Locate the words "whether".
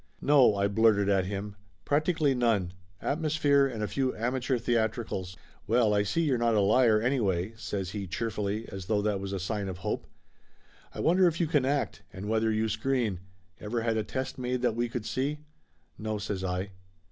12.27-12.51